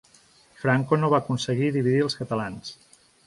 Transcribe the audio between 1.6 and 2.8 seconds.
dividir els catalans.